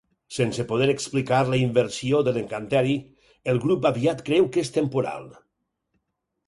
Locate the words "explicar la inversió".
0.93-2.21